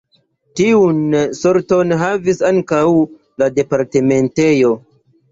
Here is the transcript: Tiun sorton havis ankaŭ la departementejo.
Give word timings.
Tiun 0.59 1.01
sorton 1.39 1.93
havis 1.99 2.41
ankaŭ 2.49 2.79
la 3.43 3.49
departementejo. 3.59 4.73